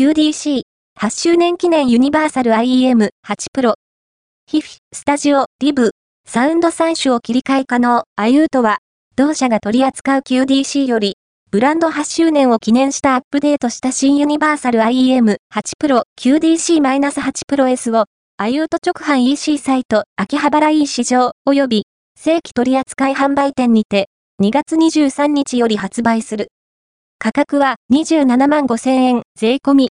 [0.00, 0.62] QDC、
[0.98, 3.10] 8周年記念ユニバーサル IEM8
[3.52, 3.74] プロ。
[4.46, 5.90] ヒフィ、スタジオ、リブ、
[6.26, 8.78] サウンド3種を切り替え可能、アユートは、
[9.14, 11.18] 同社が取り扱う QDC より、
[11.50, 15.36] ブランド8周年を記念したアップデートした新ユニバーサル IEM8
[15.78, 18.06] Pro QDC-8 Pro S を、
[18.38, 21.82] アユート直販 EC サイト、秋葉原 E 市場、及び、
[22.18, 24.08] 正規取扱い販売店にて、
[24.40, 26.48] 2月23日より発売する。
[27.22, 29.88] 価格は27万5000円、税込み、